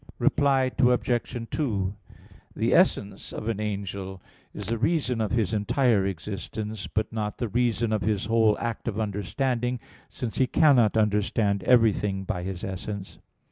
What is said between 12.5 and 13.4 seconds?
essence.